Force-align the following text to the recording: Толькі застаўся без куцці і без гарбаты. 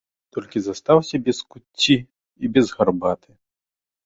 Толькі 0.35 0.61
застаўся 0.67 1.15
без 1.27 1.41
куцці 1.51 1.97
і 2.01 2.45
без 2.57 2.73
гарбаты. 2.79 3.29